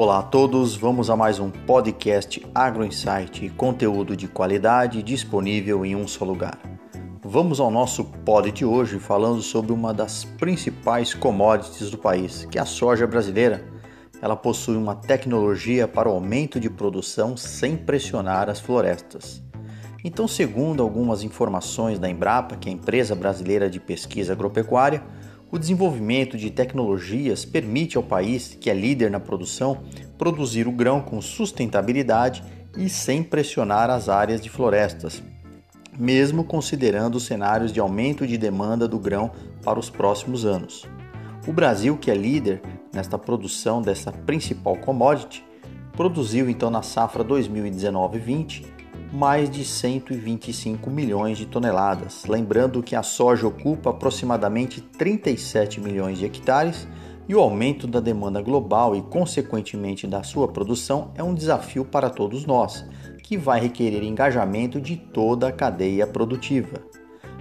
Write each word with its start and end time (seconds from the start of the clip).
Olá 0.00 0.20
a 0.20 0.22
todos, 0.22 0.74
vamos 0.74 1.10
a 1.10 1.14
mais 1.14 1.38
um 1.38 1.50
podcast 1.50 2.42
Agro 2.54 2.86
Insight, 2.86 3.50
conteúdo 3.50 4.16
de 4.16 4.26
qualidade 4.26 5.02
disponível 5.02 5.84
em 5.84 5.94
um 5.94 6.08
só 6.08 6.24
lugar. 6.24 6.58
Vamos 7.22 7.60
ao 7.60 7.70
nosso 7.70 8.04
pod 8.04 8.50
de 8.50 8.64
hoje 8.64 8.98
falando 8.98 9.42
sobre 9.42 9.72
uma 9.72 9.92
das 9.92 10.24
principais 10.24 11.12
commodities 11.12 11.90
do 11.90 11.98
país, 11.98 12.46
que 12.50 12.56
é 12.56 12.62
a 12.62 12.64
soja 12.64 13.06
brasileira. 13.06 13.62
Ela 14.22 14.34
possui 14.34 14.74
uma 14.74 14.94
tecnologia 14.94 15.86
para 15.86 16.08
o 16.08 16.12
aumento 16.12 16.58
de 16.58 16.70
produção 16.70 17.36
sem 17.36 17.76
pressionar 17.76 18.48
as 18.48 18.58
florestas. 18.58 19.42
Então, 20.02 20.26
segundo 20.26 20.82
algumas 20.82 21.22
informações 21.22 21.98
da 21.98 22.08
Embrapa, 22.08 22.56
que 22.56 22.70
é 22.70 22.72
a 22.72 22.74
empresa 22.74 23.14
brasileira 23.14 23.68
de 23.68 23.78
pesquisa 23.78 24.32
agropecuária, 24.32 25.02
o 25.50 25.58
desenvolvimento 25.58 26.36
de 26.36 26.50
tecnologias 26.50 27.44
permite 27.44 27.96
ao 27.96 28.02
país, 28.02 28.56
que 28.60 28.70
é 28.70 28.74
líder 28.74 29.10
na 29.10 29.18
produção, 29.18 29.82
produzir 30.16 30.68
o 30.68 30.72
grão 30.72 31.00
com 31.00 31.20
sustentabilidade 31.20 32.42
e 32.76 32.88
sem 32.88 33.22
pressionar 33.22 33.90
as 33.90 34.08
áreas 34.08 34.40
de 34.40 34.48
florestas, 34.48 35.22
mesmo 35.98 36.44
considerando 36.44 37.18
cenários 37.18 37.72
de 37.72 37.80
aumento 37.80 38.26
de 38.26 38.38
demanda 38.38 38.86
do 38.86 38.98
grão 38.98 39.32
para 39.64 39.78
os 39.78 39.90
próximos 39.90 40.44
anos. 40.44 40.86
O 41.48 41.52
Brasil, 41.52 41.96
que 41.96 42.10
é 42.10 42.14
líder 42.14 42.62
nesta 42.92 43.18
produção 43.18 43.82
dessa 43.82 44.12
principal 44.12 44.76
commodity, 44.76 45.44
produziu 45.92 46.48
então 46.48 46.70
na 46.70 46.82
safra 46.82 47.24
2019-20 47.24 48.79
mais 49.12 49.50
de 49.50 49.64
125 49.64 50.88
milhões 50.88 51.36
de 51.36 51.44
toneladas. 51.44 52.24
Lembrando 52.26 52.82
que 52.82 52.94
a 52.94 53.02
soja 53.02 53.46
ocupa 53.46 53.90
aproximadamente 53.90 54.80
37 54.80 55.80
milhões 55.80 56.18
de 56.18 56.26
hectares 56.26 56.86
e 57.28 57.34
o 57.34 57.40
aumento 57.40 57.86
da 57.86 57.98
demanda 57.98 58.40
global 58.40 58.94
e, 58.94 59.02
consequentemente, 59.02 60.06
da 60.06 60.22
sua 60.22 60.46
produção 60.48 61.10
é 61.16 61.22
um 61.22 61.34
desafio 61.34 61.84
para 61.84 62.08
todos 62.08 62.46
nós, 62.46 62.84
que 63.22 63.36
vai 63.36 63.60
requerer 63.60 64.02
engajamento 64.04 64.80
de 64.80 64.96
toda 64.96 65.48
a 65.48 65.52
cadeia 65.52 66.06
produtiva. 66.06 66.76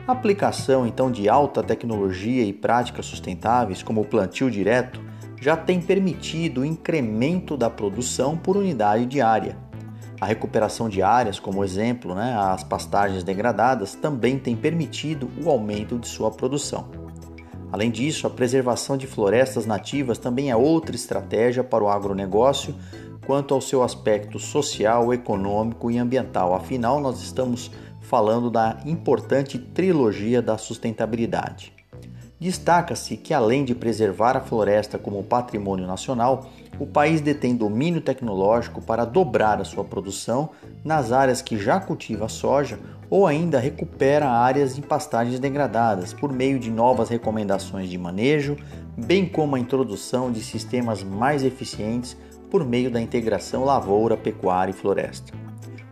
A 0.08 0.12
aplicação 0.12 0.88
então 0.88 1.12
de 1.12 1.30
alta 1.30 1.62
tecnologia 1.62 2.44
e 2.44 2.52
práticas 2.52 3.06
sustentáveis, 3.06 3.84
como 3.84 4.02
o 4.02 4.06
plantio 4.06 4.50
direto, 4.50 5.02
já 5.40 5.56
tem 5.56 5.80
permitido 5.80 6.62
o 6.62 6.66
incremento 6.66 7.56
da 7.56 7.70
produção 7.70 8.36
por 8.36 8.58
unidade 8.58 9.06
diária 9.06 9.69
a 10.20 10.26
recuperação 10.26 10.90
de 10.90 11.02
áreas, 11.02 11.40
como 11.40 11.64
exemplo, 11.64 12.14
né, 12.14 12.36
as 12.38 12.64
pastagens 12.64 13.24
degradadas, 13.24 13.96
também 13.96 14.38
tem 14.38 14.56
permitido 14.56 15.30
o 15.44 15.50
aumento 15.50 15.98
de 15.98 16.08
sua 16.08 16.30
produção. 16.30 16.90
Além 17.72 17.92
disso, 17.92 18.26
a 18.26 18.30
preservação 18.30 18.98
de 18.98 19.06
florestas 19.06 19.66
nativas 19.66 20.18
também 20.18 20.50
é 20.50 20.56
outra 20.56 20.96
estratégia 20.96 21.64
para 21.64 21.84
o 21.84 21.90
agronegócio 21.90 22.76
quanto 23.26 23.54
ao 23.54 23.62
seu 23.62 23.84
aspecto 23.84 24.40
social, 24.40 25.14
econômico 25.14 25.92
e 25.92 26.00
ambiental. 26.00 26.56
Afinal, 26.56 27.00
nós 27.00 27.22
estamos 27.22 27.70
falando 28.02 28.50
da 28.50 28.80
importante 28.86 29.60
trilogia 29.60 30.42
da 30.42 30.58
sustentabilidade. 30.58 31.79
Destaca-se 32.40 33.18
que, 33.18 33.34
além 33.34 33.66
de 33.66 33.76
preservar 33.76 34.38
a 34.38 34.40
floresta 34.40 34.98
como 34.98 35.22
patrimônio 35.22 35.86
nacional, 35.86 36.50
o 36.80 36.88
país 36.88 37.20
detém 37.20 37.54
domínio 37.54 38.00
tecnológico 38.00 38.82
para 38.82 39.04
dobrar 39.04 39.60
a 39.60 39.66
sua 39.66 39.84
produção 39.84 40.52
nas 40.82 41.12
áreas 41.12 41.42
que 41.42 41.58
já 41.58 41.82
cultiva 41.82 42.30
soja 42.30 42.80
ou 43.10 43.28
ainda 43.28 43.60
recupera 43.60 44.30
áreas 44.30 44.78
em 44.78 44.82
pastagens 44.82 45.38
degradadas 45.38 46.14
por 46.14 46.32
meio 46.32 46.58
de 46.58 46.72
novas 46.72 47.10
recomendações 47.10 47.90
de 47.90 47.98
manejo, 47.98 48.56
bem 48.96 49.28
como 49.28 49.58
a 49.58 49.60
introdução 49.60 50.32
de 50.32 50.42
sistemas 50.42 51.04
mais 51.04 51.44
eficientes 51.44 52.16
por 52.50 52.64
meio 52.66 52.90
da 52.90 53.02
integração 53.02 53.66
lavoura, 53.66 54.16
pecuária 54.16 54.72
e 54.72 54.76
floresta. 54.76 55.34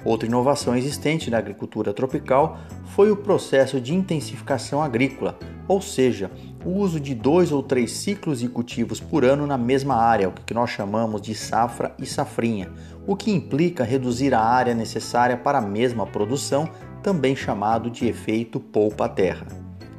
Outra 0.06 0.28
inovação 0.28 0.78
existente 0.78 1.30
na 1.30 1.40
agricultura 1.40 1.94
tropical 1.94 2.58
foi 2.96 3.12
o 3.12 3.18
processo 3.18 3.82
de 3.82 3.94
intensificação 3.94 4.82
agrícola, 4.82 5.38
ou 5.68 5.82
seja, 5.82 6.32
o 6.66 6.70
uso 6.70 7.00
de 7.00 7.14
dois 7.14 7.52
ou 7.52 7.62
três 7.62 7.92
ciclos 7.92 8.40
de 8.40 8.48
cultivos 8.48 9.00
por 9.00 9.26
ano 9.26 9.46
na 9.46 9.58
mesma 9.58 9.96
área, 9.96 10.30
o 10.30 10.32
que 10.32 10.54
nós 10.54 10.70
chamamos 10.70 11.22
de 11.22 11.36
safra 11.36 11.94
e 12.00 12.06
safrinha, 12.06 12.72
o 13.06 13.16
que 13.16 13.32
implica 13.32 13.84
reduzir 13.84 14.34
a 14.34 14.42
área 14.42 14.74
necessária 14.74 15.36
para 15.36 15.60
a 15.60 15.62
mesma 15.62 16.06
produção, 16.06 16.70
também 17.04 17.36
chamado 17.36 17.90
de 17.90 18.08
efeito 18.08 18.60
poupa-terra. 18.60 19.48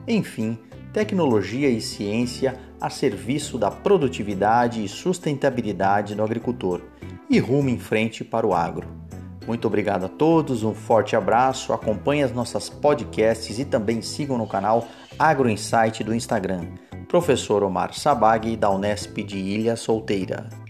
Enfim, 0.06 0.58
tecnologia 0.92 1.68
e 1.68 1.80
ciência 1.80 2.58
a 2.80 2.88
serviço 2.88 3.58
da 3.58 3.70
produtividade 3.70 4.82
e 4.82 4.88
sustentabilidade 4.88 6.14
do 6.14 6.22
agricultor 6.22 6.80
e 7.28 7.38
rumo 7.38 7.68
em 7.68 7.78
frente 7.78 8.24
para 8.24 8.46
o 8.46 8.54
agro. 8.54 9.07
Muito 9.48 9.66
obrigado 9.66 10.04
a 10.04 10.08
todos, 10.10 10.62
um 10.62 10.74
forte 10.74 11.16
abraço, 11.16 11.72
acompanhe 11.72 12.22
as 12.22 12.32
nossas 12.32 12.68
podcasts 12.68 13.58
e 13.58 13.64
também 13.64 14.02
sigam 14.02 14.36
no 14.36 14.46
canal 14.46 14.86
Agro 15.18 15.48
Insight 15.48 16.04
do 16.04 16.14
Instagram. 16.14 16.66
Professor 17.08 17.62
Omar 17.62 17.94
Sabag, 17.94 18.54
da 18.58 18.68
Unesp 18.68 19.16
de 19.24 19.38
Ilha 19.38 19.74
Solteira. 19.74 20.67